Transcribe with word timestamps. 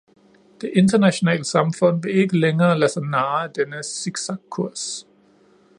Det 0.61 0.71
internationale 0.75 1.43
samfund 1.43 2.03
vil 2.03 2.15
ikke 2.15 2.37
længere 2.39 2.79
lade 2.79 2.91
sig 2.91 3.03
narre 3.05 3.43
af 3.43 3.53
denne 3.53 3.83
siksakkurs. 3.83 5.05